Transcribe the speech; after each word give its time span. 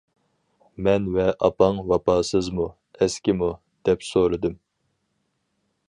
مەن 0.85 1.03
ۋە 1.17 1.25
ئاپاڭ 1.47 1.81
ۋاپاسىزمۇ؟ 1.91 2.67
ئەسكىمۇ؟- 3.07 3.53
دەپ 3.91 4.09
سورىدىم. 4.09 4.57